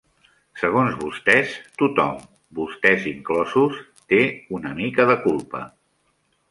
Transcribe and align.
Segons 0.61 0.95
vostès, 1.01 1.51
tothom, 1.81 2.17
vostès 2.61 3.07
inclosos, 3.13 3.79
té 4.15 4.25
una 4.61 4.75
mica 4.83 5.11
de 5.13 5.21
culpa. 5.29 5.67